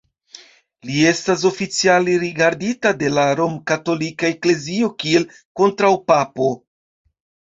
[0.89, 5.27] Li estas oficiale rigardita de la Romkatolika Eklezio kiel
[5.61, 6.49] kontraŭpapo.